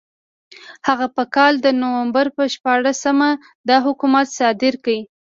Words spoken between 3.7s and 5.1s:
حکم صادر کړ.